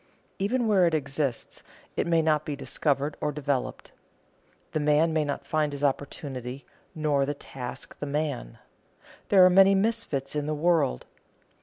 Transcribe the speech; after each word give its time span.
Even 0.39 0.67
where 0.67 0.87
it 0.87 0.95
exists, 0.95 1.61
it 1.95 2.07
may 2.07 2.23
not 2.23 2.43
be 2.43 2.55
discovered 2.55 3.15
or 3.21 3.31
developed. 3.31 3.91
The 4.71 4.79
man 4.79 5.13
may 5.13 5.23
not 5.23 5.45
find 5.45 5.71
his 5.71 5.83
opportunity, 5.83 6.65
nor 6.95 7.23
the 7.23 7.35
task 7.35 7.99
the 7.99 8.07
man. 8.07 8.57
There 9.29 9.45
are 9.45 9.49
many 9.51 9.75
misfits 9.75 10.35
in 10.35 10.47
the 10.47 10.55
world. 10.55 11.05